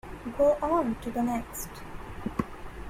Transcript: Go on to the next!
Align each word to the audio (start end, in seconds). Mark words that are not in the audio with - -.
Go 0.35 0.57
on 0.63 0.95
to 1.01 1.11
the 1.11 1.21
next! 1.21 1.69